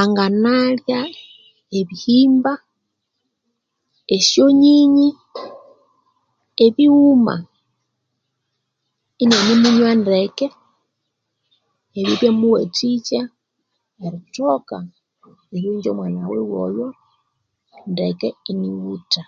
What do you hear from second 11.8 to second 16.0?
ebyo ibyamuwathikya erithoka eryonjja